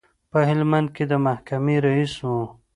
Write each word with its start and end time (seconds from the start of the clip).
په 0.31 0.39
هلمند 0.49 0.87
کې 0.95 1.03
د 1.11 1.13
محکمې 1.25 1.75
رئیس 1.85 2.15
و. 2.25 2.29